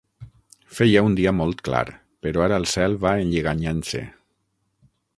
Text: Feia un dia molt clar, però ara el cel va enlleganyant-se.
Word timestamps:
Feia 0.77 1.03
un 1.07 1.17
dia 1.19 1.33
molt 1.41 1.61
clar, 1.69 1.83
però 2.27 2.45
ara 2.47 2.59
el 2.63 2.67
cel 2.75 2.99
va 3.07 3.15
enlleganyant-se. 3.27 4.07